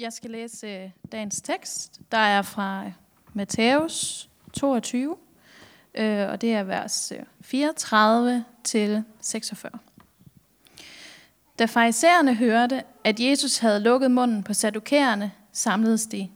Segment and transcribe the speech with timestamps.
[0.00, 2.92] Jeg skal læse øh, dagens tekst, der er fra øh,
[3.34, 5.16] Matthæus 22,
[5.94, 9.70] øh, og det er vers 34 til 46.
[11.58, 16.28] Da farisæerne hørte, at Jesus havde lukket munden på sadukæerne, samledes de.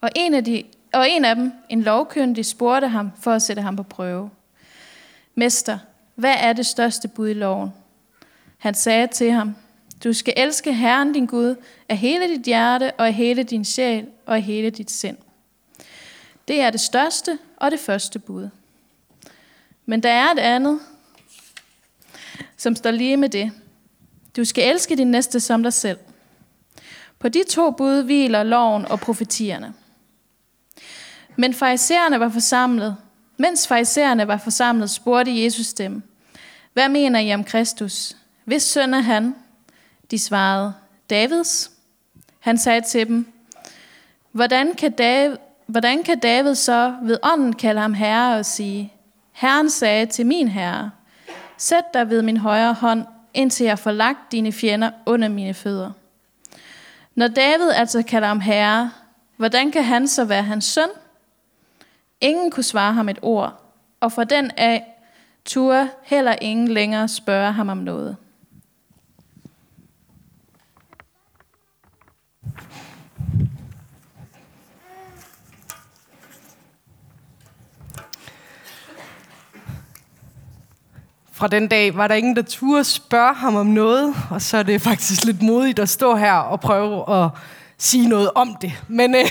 [0.00, 3.62] Og en af, de, og en af dem, en lovkyndig, spurgte ham for at sætte
[3.62, 4.30] ham på prøve.
[5.34, 5.78] Mester,
[6.14, 7.72] hvad er det største bud i loven?
[8.58, 9.54] Han sagde til ham,
[10.04, 11.54] du skal elske Herren din Gud
[11.88, 15.16] af hele dit hjerte og af hele din sjæl og af hele dit sind.
[16.48, 18.48] Det er det største og det første bud.
[19.86, 20.80] Men der er et andet,
[22.56, 23.52] som står lige med det.
[24.36, 25.98] Du skal elske din næste som dig selv.
[27.18, 29.74] På de to bud hviler loven og profetierne.
[31.36, 32.96] Men farisæerne var forsamlet.
[33.36, 36.02] Mens farisæerne var forsamlet, spurgte Jesus dem,
[36.72, 38.16] hvad mener I om Kristus?
[38.44, 39.34] Hvis søn er han?
[40.12, 40.74] De svarede,
[41.10, 41.70] Davids.
[42.40, 43.32] Han sagde til dem,
[44.32, 48.92] hvordan kan, David, hvordan kan David så ved ånden kalde ham herre og sige,
[49.32, 50.90] Herren sagde til min herre,
[51.58, 55.90] sæt dig ved min højre hånd, indtil jeg får lagt dine fjender under mine fødder.
[57.14, 58.90] Når David altså kalder ham herre,
[59.36, 60.88] hvordan kan han så være hans søn?
[62.20, 63.62] Ingen kunne svare ham et ord,
[64.00, 64.84] og for den af
[65.44, 68.16] turde heller ingen længere spørge ham om noget.
[81.42, 84.62] Fra den dag var der ingen, der turde spørge ham om noget, og så er
[84.62, 87.30] det faktisk lidt modigt at stå her og prøve at
[87.78, 88.72] sige noget om det.
[88.88, 89.24] Men øh,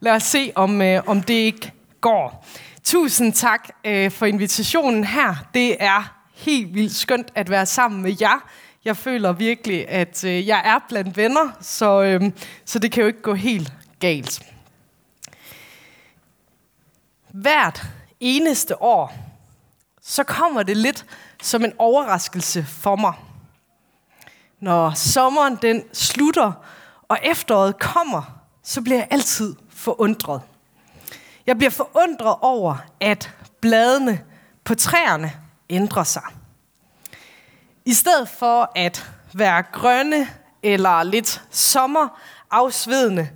[0.00, 2.46] lad os se, om, øh, om det ikke går.
[2.84, 5.34] Tusind tak øh, for invitationen her.
[5.54, 8.48] Det er helt vildt skønt at være sammen med jer.
[8.84, 12.22] Jeg føler virkelig, at øh, jeg er blandt venner, så, øh,
[12.64, 14.42] så det kan jo ikke gå helt galt.
[17.30, 17.82] Hvert
[18.20, 19.14] eneste år,
[20.02, 21.04] så kommer det lidt
[21.42, 23.12] som en overraskelse for mig.
[24.60, 26.52] Når sommeren den slutter,
[27.08, 28.22] og efteråret kommer,
[28.62, 30.40] så bliver jeg altid forundret.
[31.46, 34.24] Jeg bliver forundret over, at bladene
[34.64, 35.32] på træerne
[35.70, 36.22] ændrer sig.
[37.84, 40.28] I stedet for at være grønne
[40.62, 43.30] eller lidt sommerafsvedende,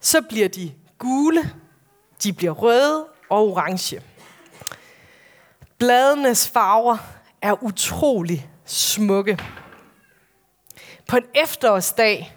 [0.00, 1.54] så bliver de gule,
[2.22, 4.02] de bliver røde og orange.
[5.78, 6.98] Bladenes farver
[7.42, 9.38] er utrolig smukke.
[11.08, 12.36] På en efterårsdag,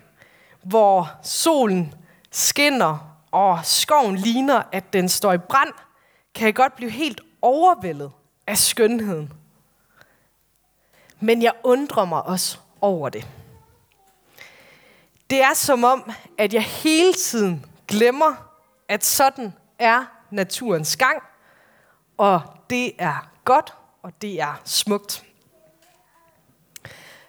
[0.64, 1.94] hvor solen
[2.31, 5.74] skinner, og skoven ligner, at den står i brand,
[6.36, 8.12] kan jeg godt blive helt overvældet
[8.47, 9.34] af skønheden.
[11.20, 13.28] Men jeg undrer mig også over det.
[15.30, 18.35] Det er som om, at jeg hele tiden glemmer,
[18.90, 21.24] at sådan er naturens gang,
[22.18, 25.24] og det er godt og det er smukt.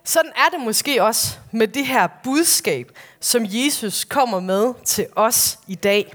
[0.05, 5.59] Sådan er det måske også med det her budskab, som Jesus kommer med til os
[5.67, 6.15] i dag.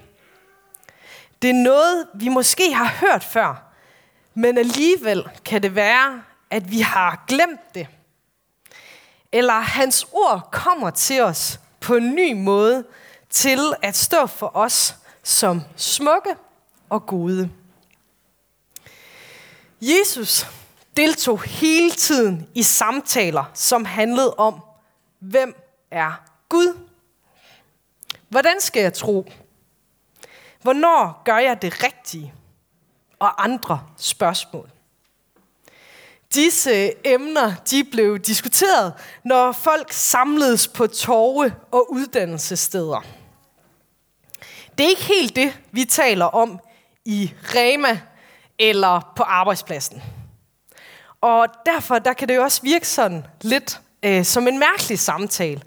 [1.42, 3.64] Det er noget, vi måske har hørt før,
[4.34, 7.88] men alligevel kan det være, at vi har glemt det.
[9.32, 12.86] Eller hans ord kommer til os på en ny måde
[13.30, 16.36] til at stå for os som smukke
[16.90, 17.50] og gode.
[19.82, 20.48] Jesus
[20.98, 24.62] deltog hele tiden i samtaler, som handlede om,
[25.20, 25.56] hvem
[25.92, 26.12] er
[26.50, 26.78] Gud?
[28.30, 29.32] Hvordan skal jeg tro?
[30.62, 32.34] Hvornår gør jeg det rigtige?
[33.20, 34.70] Og andre spørgsmål.
[36.34, 43.06] Disse emner de blev diskuteret, når folk samledes på torve og uddannelsessteder.
[44.78, 46.60] Det er ikke helt det, vi taler om
[47.06, 48.02] i Rema
[48.60, 50.04] eller på arbejdspladsen.
[51.22, 55.62] Og derfor der kan det jo også virke sådan lidt øh, som en mærkelig samtale,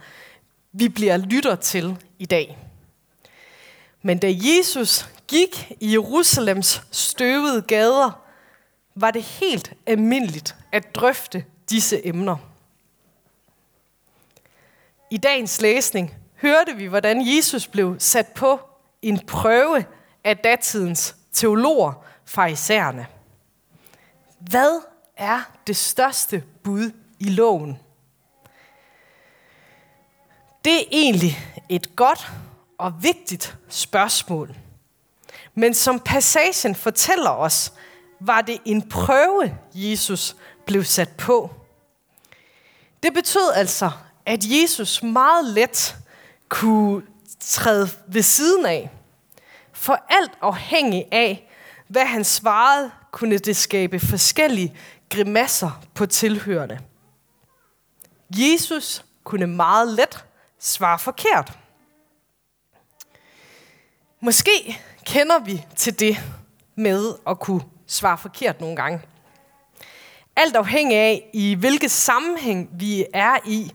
[0.73, 2.59] vi bliver lytter til i dag.
[4.03, 8.23] Men da Jesus gik i Jerusalems støvede gader,
[8.95, 12.37] var det helt almindeligt at drøfte disse emner.
[15.11, 18.61] I dagens læsning hørte vi, hvordan Jesus blev sat på
[19.03, 19.85] en prøve
[20.25, 21.93] af datidens teologer,
[22.32, 23.06] farisæerne.
[24.38, 24.81] Hvad
[25.17, 27.79] er det største bud i loven?
[30.64, 31.38] Det er egentlig
[31.69, 32.32] et godt
[32.79, 34.56] og vigtigt spørgsmål.
[35.55, 37.73] Men som passagen fortæller os,
[38.20, 40.37] var det en prøve, Jesus
[40.67, 41.50] blev sat på.
[43.02, 43.90] Det betød altså,
[44.26, 45.96] at Jesus meget let
[46.49, 47.02] kunne
[47.40, 48.90] træde ved siden af.
[49.73, 51.51] For alt afhængig af,
[51.93, 54.77] hvad han svarede, kunne det skabe forskellige
[55.11, 56.79] grimasser på tilhørende.
[58.31, 60.25] Jesus kunne meget let
[60.59, 61.59] svare forkert.
[64.21, 66.17] Måske kender vi til det
[66.75, 69.00] med at kunne svare forkert nogle gange.
[70.37, 73.73] Alt afhængig af, i hvilket sammenhæng vi er i,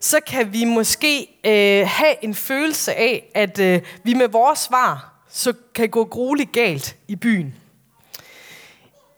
[0.00, 5.11] så kan vi måske øh, have en følelse af, at øh, vi med vores svar
[5.32, 7.54] så kan gå grueligt galt i byen.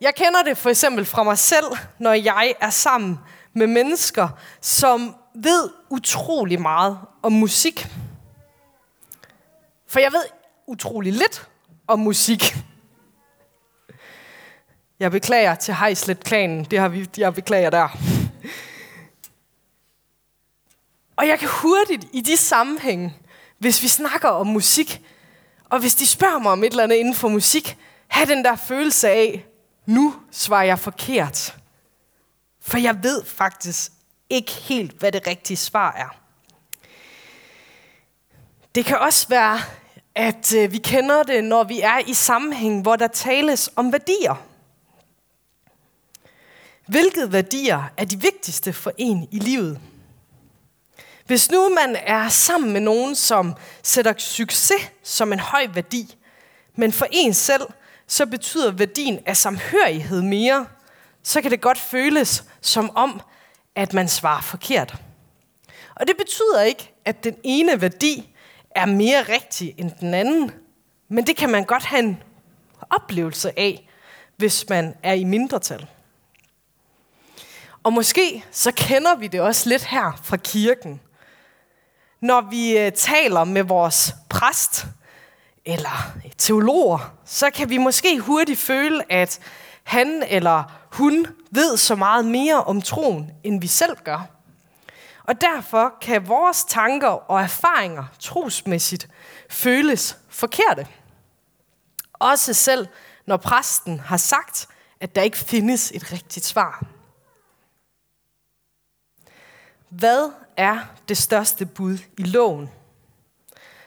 [0.00, 1.64] Jeg kender det for eksempel fra mig selv,
[1.98, 3.18] når jeg er sammen
[3.52, 4.28] med mennesker,
[4.60, 7.86] som ved utrolig meget om musik.
[9.86, 10.24] For jeg ved
[10.66, 11.48] utrolig lidt
[11.86, 12.56] om musik.
[15.00, 16.64] Jeg beklager til Heislet-klanen.
[16.64, 17.88] Det har vi, jeg beklager der.
[21.16, 23.16] Og jeg kan hurtigt i de sammenhænge,
[23.58, 25.02] hvis vi snakker om musik,
[25.70, 27.76] og hvis de spørger mig om et eller andet inden for musik,
[28.08, 29.46] have den der følelse af,
[29.86, 31.56] nu svarer jeg forkert.
[32.60, 33.92] For jeg ved faktisk
[34.30, 36.16] ikke helt, hvad det rigtige svar er.
[38.74, 39.58] Det kan også være,
[40.14, 44.44] at øh, vi kender det, når vi er i sammenhæng, hvor der tales om værdier.
[46.86, 49.80] Hvilke værdier er de vigtigste for en i livet?
[51.26, 56.16] Hvis nu man er sammen med nogen, som sætter succes som en høj værdi,
[56.76, 57.62] men for en selv,
[58.06, 60.66] så betyder værdien af samhørighed mere,
[61.22, 63.20] så kan det godt føles som om,
[63.74, 64.94] at man svarer forkert.
[65.94, 68.34] Og det betyder ikke, at den ene værdi
[68.70, 70.50] er mere rigtig end den anden,
[71.08, 72.22] men det kan man godt have en
[72.90, 73.88] oplevelse af,
[74.36, 75.86] hvis man er i mindretal.
[77.82, 81.00] Og måske så kender vi det også lidt her fra kirken.
[82.24, 84.86] Når vi øh, taler med vores præst
[85.64, 89.40] eller teologer, så kan vi måske hurtigt føle, at
[89.82, 94.26] han eller hun ved så meget mere om troen, end vi selv gør.
[95.24, 99.08] Og derfor kan vores tanker og erfaringer trosmæssigt
[99.50, 100.86] føles forkerte.
[102.12, 102.86] Også selv
[103.26, 104.68] når præsten har sagt,
[105.00, 106.93] at der ikke findes et rigtigt svar.
[109.98, 112.70] Hvad er det største bud i loven?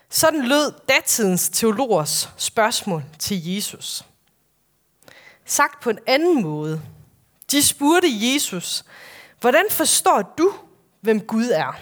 [0.09, 4.06] Sådan lød datidens teologers spørgsmål til Jesus.
[5.45, 6.81] Sagt på en anden måde.
[7.51, 8.86] De spurgte Jesus,
[9.39, 10.54] hvordan forstår du,
[11.01, 11.74] hvem Gud er?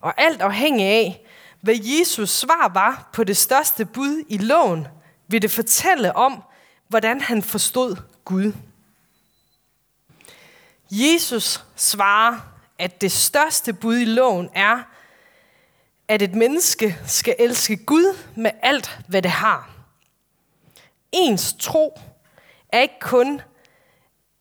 [0.00, 1.26] Og alt afhængig af,
[1.60, 4.86] hvad Jesus svar var på det største bud i loven,
[5.28, 6.42] vil det fortælle om,
[6.88, 8.52] hvordan han forstod Gud.
[10.90, 14.82] Jesus svarer, at det største bud i loven er,
[16.08, 19.70] at et menneske skal elske Gud med alt, hvad det har.
[21.12, 22.00] Ens tro
[22.68, 23.40] er ikke kun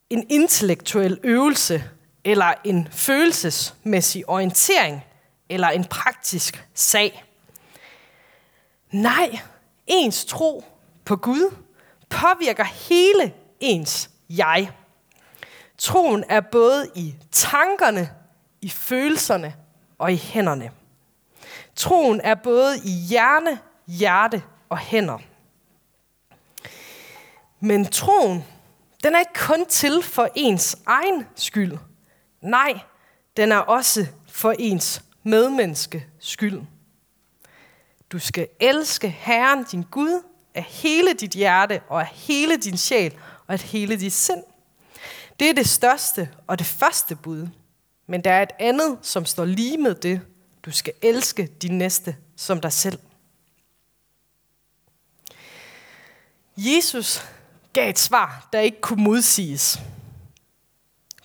[0.10, 1.84] en intellektuel øvelse,
[2.24, 5.04] eller en følelsesmæssig orientering,
[5.50, 7.24] eller en praktisk sag.
[8.92, 9.40] Nej,
[9.88, 10.66] ens tro
[11.06, 11.56] på Gud
[12.10, 14.72] påvirker hele ens jeg.
[15.78, 18.10] Troen er både i tankerne,
[18.64, 19.56] i følelserne
[19.98, 20.72] og i hænderne.
[21.76, 25.20] Troen er både i hjerne, hjerte og hænder.
[27.60, 28.44] Men troen,
[29.04, 31.78] den er ikke kun til for ens egen skyld.
[32.42, 32.80] Nej,
[33.38, 36.62] den er også for ens medmenneske skyld.
[38.12, 40.24] Du skal elske Herren, din Gud,
[40.56, 43.14] af hele dit hjerte og af hele din sjæl
[43.48, 44.44] og af hele dit sind.
[45.40, 47.48] Det er det største og det første bud.
[48.14, 50.22] Men der er et andet, som står lige med det.
[50.66, 53.00] Du skal elske din næste som dig selv.
[56.58, 57.26] Jesus
[57.74, 59.80] gav et svar, der ikke kunne modsiges.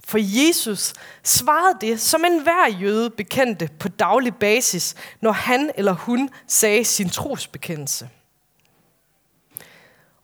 [0.04, 0.92] For Jesus
[1.23, 7.11] svarede det, som enhver jøde bekendte på daglig basis, når han eller hun sagde sin
[7.11, 8.09] trosbekendelse.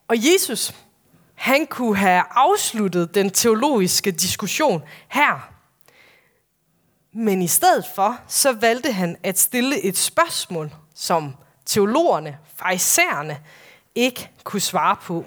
[0.08, 0.74] Og Jesus,
[1.34, 5.53] han kunne have afsluttet den teologiske diskussion her.
[7.16, 13.40] Men i stedet for, så valgte han at stille et spørgsmål, som teologerne, farisæerne,
[13.94, 15.24] ikke kunne svare på.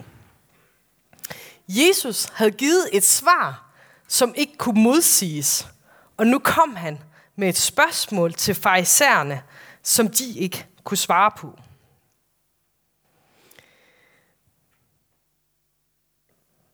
[1.67, 3.69] Jesus havde givet et svar,
[4.07, 5.67] som ikke kunne modsiges.
[6.17, 6.99] Og nu kom han
[7.35, 9.41] med et spørgsmål til farisæerne,
[9.83, 11.59] som de ikke kunne svare på.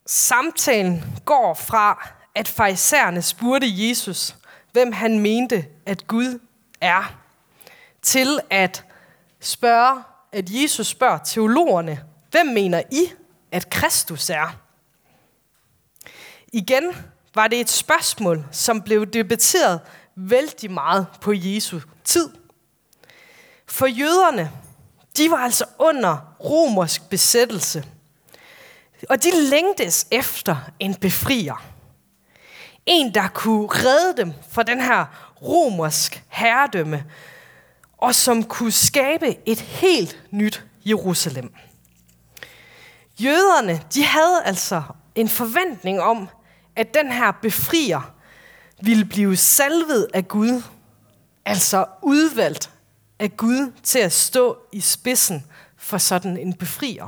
[0.05, 4.35] Samtalen går fra, at farisæerne spurgte Jesus,
[4.73, 6.39] hvem han mente, at Gud
[6.81, 7.15] er,
[8.01, 8.85] til at
[9.39, 13.11] spørge, at Jesus spørger teologerne, hvem mener I,
[13.51, 14.59] at Kristus er?
[16.53, 16.95] Igen
[17.35, 19.81] var det et spørgsmål, som blev debatteret
[20.15, 22.29] vældig meget på Jesu tid.
[23.67, 24.51] For jøderne,
[25.17, 27.85] de var altså under romersk besættelse.
[29.09, 31.72] Og de længtes efter en befrier.
[32.85, 35.05] En, der kunne redde dem fra den her
[35.41, 37.03] romersk herredømme,
[37.97, 41.53] og som kunne skabe et helt nyt Jerusalem.
[43.19, 44.81] Jøderne, de havde altså
[45.15, 46.29] en forventning om,
[46.75, 48.13] at den her befrier
[48.81, 50.61] ville blive salvet af Gud,
[51.45, 52.69] altså udvalgt
[53.19, 55.45] af Gud til at stå i spidsen
[55.77, 57.07] for sådan en befrier.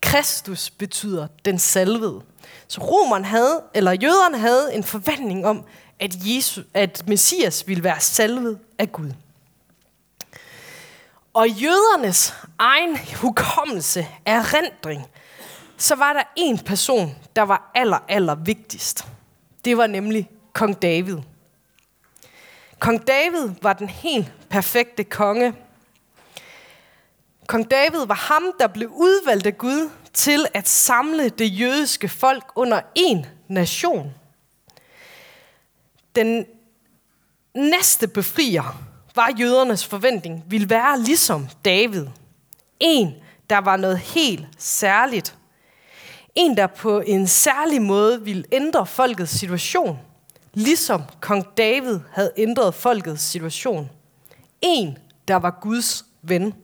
[0.00, 2.22] Kristus betyder den salvede.
[2.68, 5.64] Så romerne havde, eller jøderne havde en forventning om,
[6.00, 9.12] at, Jesus, at Messias ville være salvet af Gud.
[11.34, 15.06] Og jødernes egen hukommelse af rendring,
[15.76, 19.06] så var der en person, der var aller, aller vigtigst.
[19.64, 21.16] Det var nemlig kong David.
[22.78, 25.54] Kong David var den helt perfekte konge.
[27.46, 32.44] Kong David var ham, der blev udvalgt af Gud til at samle det jødiske folk
[32.54, 34.14] under en nation.
[36.14, 36.46] Den
[37.54, 38.82] næste befrier
[39.14, 42.06] var jødernes forventning, ville være ligesom David.
[42.80, 43.14] En,
[43.50, 45.36] der var noget helt særligt.
[46.34, 49.98] En, der på en særlig måde ville ændre folkets situation,
[50.54, 53.90] ligesom kong David havde ændret folkets situation.
[54.60, 56.54] En, der var Guds ven.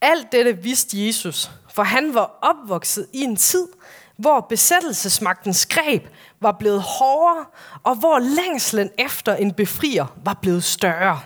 [0.00, 3.68] Alt dette vidste Jesus, for han var opvokset i en tid,
[4.16, 6.06] hvor besættelsesmagtens greb
[6.40, 7.44] var blevet hårdere,
[7.82, 11.20] og hvor længslen efter en befrier var blevet større.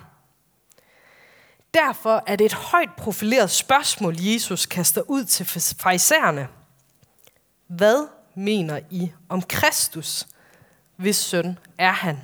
[1.75, 5.47] Derfor er det et højt profileret spørgsmål, Jesus kaster ud til
[5.79, 6.49] farisæerne.
[7.67, 10.27] Hvad mener I om Kristus,
[10.97, 12.19] hvis søn er han?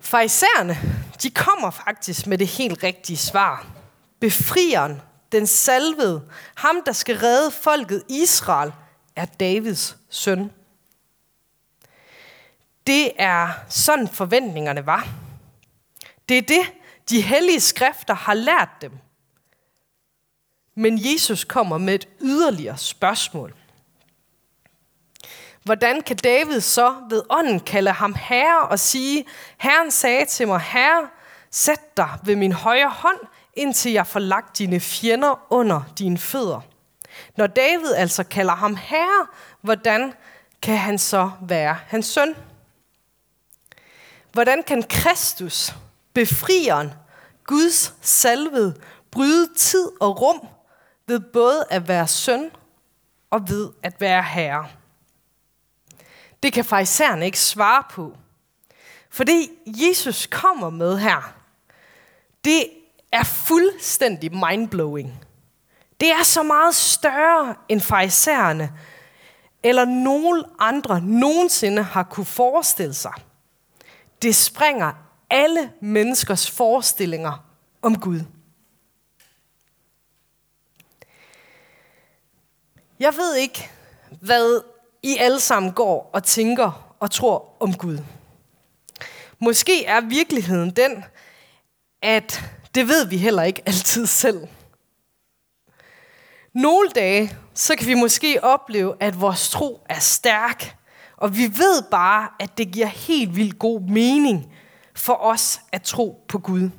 [0.00, 0.78] Farisæerne,
[1.22, 3.66] de kommer faktisk med det helt rigtige svar.
[4.22, 5.02] Befrieren,
[5.32, 6.22] den salvede,
[6.54, 8.72] ham der skal redde folket Israel,
[9.16, 10.52] er Davids søn.
[12.86, 15.08] Det er sådan forventningerne var.
[16.28, 16.72] Det er det,
[17.10, 18.92] de hellige skrifter har lært dem.
[20.74, 23.54] Men Jesus kommer med et yderligere spørgsmål.
[25.62, 29.24] Hvordan kan David så ved ånden kalde ham herre og sige,
[29.58, 31.08] Herren sagde til mig, Herre,
[31.50, 33.18] sæt dig ved min højre hånd,
[33.54, 36.60] indtil jeg får lagt dine fjender under dine fødder.
[37.36, 39.26] Når David altså kalder ham herre,
[39.60, 40.12] hvordan
[40.62, 42.34] kan han så være hans søn?
[44.32, 45.74] Hvordan kan Kristus,
[46.14, 46.92] befrieren,
[47.44, 48.80] Guds salvede,
[49.10, 50.48] bryde tid og rum
[51.06, 52.50] ved både at være søn
[53.30, 54.68] og ved at være herre?
[56.42, 58.16] Det kan farisæerne ikke svare på.
[59.10, 61.34] For det Jesus kommer med her,
[62.44, 62.66] det
[63.12, 65.24] er fuldstændig mindblowing.
[66.00, 68.72] Det er så meget større end farisæerne,
[69.62, 73.12] eller nogen andre nogensinde har kunne forestille sig.
[74.22, 74.92] Det springer
[75.30, 77.44] alle menneskers forestillinger
[77.82, 78.20] om Gud.
[83.00, 83.70] Jeg ved ikke,
[84.20, 84.62] hvad
[85.02, 87.98] I alle sammen går og tænker og tror om Gud.
[89.38, 91.04] Måske er virkeligheden den,
[92.02, 94.48] at det ved vi heller ikke altid selv.
[96.52, 100.76] Nogle dage, så kan vi måske opleve, at vores tro er stærk,
[101.16, 104.52] og vi ved bare, at det giver helt vildt god mening
[104.94, 106.70] for os at tro på Gud.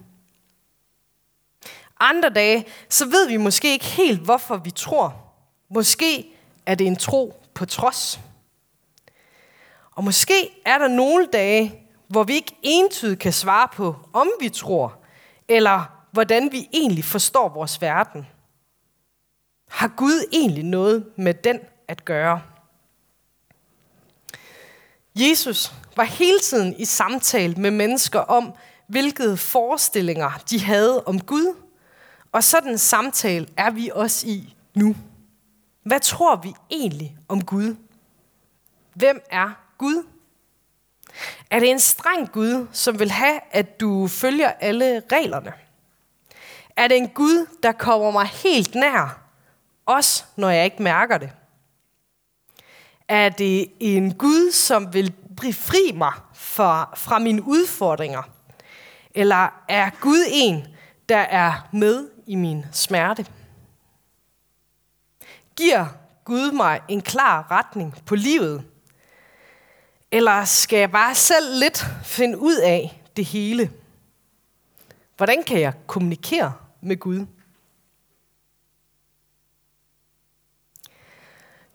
[2.00, 5.34] Andre dage, så ved vi måske ikke helt, hvorfor vi tror.
[5.70, 6.28] Måske
[6.66, 8.20] er det en tro på trods.
[9.92, 14.50] Og måske er der nogle dage, hvor vi ikke entydigt kan svare på, om vi
[14.50, 15.03] tror,
[15.48, 18.28] eller hvordan vi egentlig forstår vores verden.
[19.70, 22.42] Har Gud egentlig noget med den at gøre?
[25.16, 28.54] Jesus var hele tiden i samtale med mennesker om,
[28.88, 31.56] hvilke forestillinger de havde om Gud,
[32.32, 34.96] og sådan en samtale er vi også i nu.
[35.84, 37.76] Hvad tror vi egentlig om Gud?
[38.94, 40.04] Hvem er Gud?
[41.50, 45.54] Er det en streng Gud, som vil have, at du følger alle reglerne?
[46.76, 49.20] Er det en Gud, der kommer mig helt nær,
[49.86, 51.32] også når jeg ikke mærker det?
[53.08, 58.24] Er det en Gud, som vil befri mig fra, fra mine udfordringer?
[59.16, 60.68] Eller er Gud en,
[61.10, 63.26] der er med i min smerte?
[65.56, 65.86] Giver
[66.24, 68.64] Gud mig en klar retning på livet?
[70.14, 73.72] Eller skal jeg bare selv lidt finde ud af det hele?
[75.18, 77.26] Hvordan kan jeg kommunikere med Gud?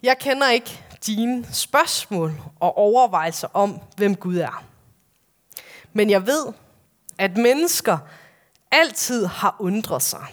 [0.02, 4.64] Jeg kender ikke dine spørgsmål og overvejelser om, hvem Gud er.
[5.92, 6.47] Men jeg ved,
[7.18, 7.99] at mennesker
[8.71, 10.26] altid har undret sig.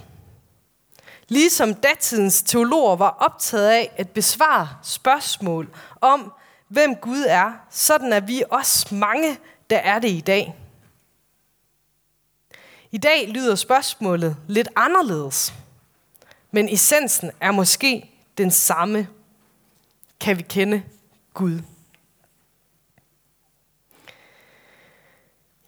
[1.27, 6.33] Ligesom datidens teologer var optaget af at besvare spørgsmål om,
[6.67, 10.55] hvem Gud er, sådan er vi også mange, der er det i dag.
[12.91, 15.53] I dag lyder spørgsmålet lidt anderledes,
[16.51, 19.07] men essensen er måske den samme.
[20.19, 20.83] Kan vi kende
[21.33, 21.61] Gud?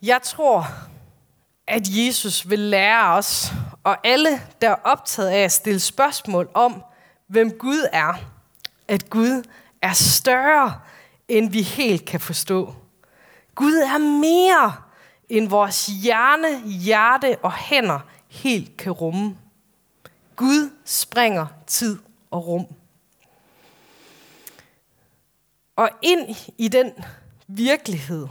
[0.02, 0.68] Jeg tror,
[1.68, 3.52] at Jesus vil lære os,
[3.84, 6.84] og alle, der er optaget af at stille spørgsmål om,
[7.28, 8.14] hvem Gud er,
[8.88, 9.44] at Gud
[9.82, 10.80] er større,
[11.28, 12.76] end vi helt kan forstå.
[13.56, 14.76] Gud er mere,
[15.30, 19.38] end vores hjerne, hjerte og hænder helt kan rumme.
[20.36, 22.00] Gud springer tid
[22.32, 22.66] og rum.
[25.76, 26.92] Og ind i den
[27.48, 28.28] virkelighed,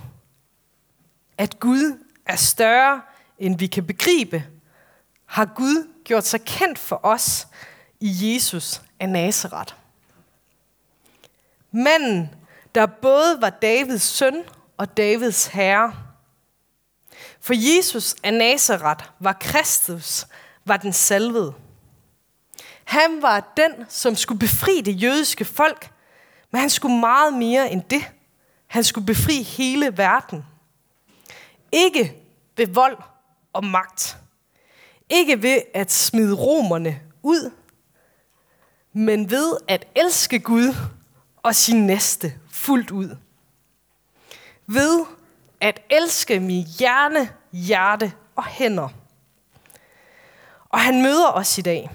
[1.38, 3.02] at Gud er større,
[3.38, 4.44] end vi kan begribe,
[5.26, 7.46] har Gud gjort sig kendt for os
[8.00, 9.74] i Jesus af Nazareth.
[11.76, 12.34] Manden,
[12.74, 14.42] der både var Davids søn
[14.76, 15.94] og Davids herre.
[17.40, 20.26] For Jesus af Nazareth var Kristus,
[20.64, 21.54] var den salvede.
[22.84, 25.90] Han var den, som skulle befri det jødiske folk,
[26.50, 28.04] men han skulle meget mere end det.
[28.66, 30.44] Han skulle befri hele verden.
[31.72, 32.16] Ikke
[32.56, 32.98] ved vold
[33.52, 34.16] og magt.
[35.08, 37.50] Ikke ved at smide romerne ud,
[38.92, 40.74] men ved at elske Gud
[41.46, 43.16] og sin næste fuldt ud.
[44.66, 45.04] Ved
[45.60, 48.88] at elske min hjerne, hjerte og hænder.
[50.68, 51.90] Og han møder os i dag,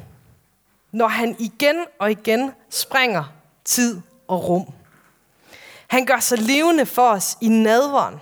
[0.92, 3.24] når han igen og igen springer
[3.66, 4.74] tid og rum.
[5.88, 8.20] Han gør sig levende for os i nadveren,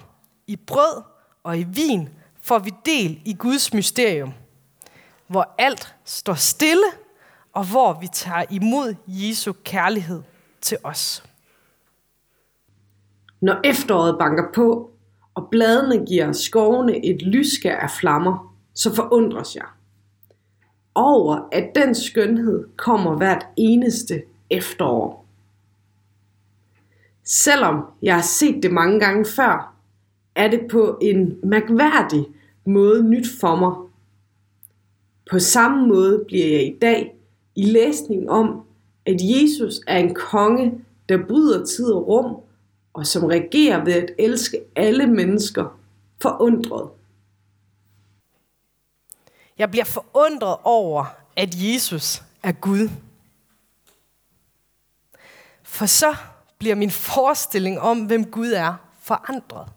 [0.47, 1.03] i brød
[1.43, 2.09] og i vin,
[2.41, 4.33] får vi del i Guds mysterium,
[5.27, 6.87] hvor alt står stille,
[7.53, 10.23] og hvor vi tager imod Jesu kærlighed
[10.61, 11.23] til os.
[13.41, 14.91] Når efteråret banker på,
[15.35, 19.65] og bladene giver skovene et lyske af flammer, så forundres jeg
[20.95, 25.25] over, at den skønhed kommer hvert eneste efterår.
[27.23, 29.73] Selvom jeg har set det mange gange før,
[30.35, 32.25] er det på en mærkværdig
[32.65, 33.73] måde nyt for mig.
[35.31, 37.15] På samme måde bliver jeg i dag
[37.55, 38.63] i læsning om,
[39.09, 42.41] at Jesus er en konge, der bryder tid og rum,
[42.93, 45.79] og som regerer ved at elske alle mennesker
[46.21, 46.89] forundret.
[49.57, 52.89] Jeg bliver forundret over, at Jesus er Gud.
[55.63, 56.15] For så
[56.57, 59.67] bliver min forestilling om, hvem Gud er, forandret.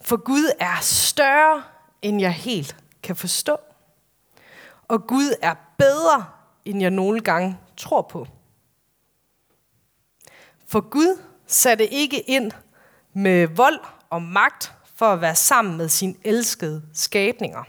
[0.00, 1.62] For Gud er større,
[2.02, 3.56] end jeg helt kan forstå.
[4.88, 6.24] Og Gud er bedre,
[6.64, 8.26] end jeg nogle gange tror på.
[10.68, 12.52] For Gud satte ikke ind
[13.12, 17.64] med vold og magt for at være sammen med sin elskede skabninger.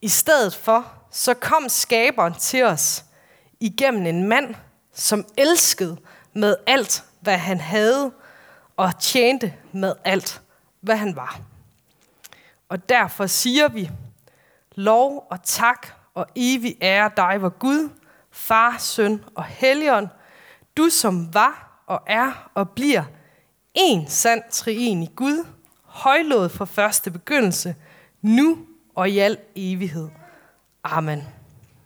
[0.00, 3.04] I stedet for, så kom skaberen til os
[3.60, 4.54] igennem en mand,
[4.92, 5.96] som elskede
[6.32, 8.12] med alt, hvad han havde,
[8.76, 10.42] og tjente med alt,
[10.80, 11.40] hvad han var.
[12.68, 13.90] Og derfor siger vi,
[14.74, 17.90] lov og tak og evig ære dig, hvor Gud,
[18.30, 20.08] Far, Søn og Helligånd,
[20.76, 23.04] du som var og er og bliver
[23.74, 25.46] en sand treenig Gud,
[25.82, 27.74] højlået fra første begyndelse,
[28.22, 28.58] nu
[28.94, 30.08] og i al evighed.
[30.84, 31.33] Amen.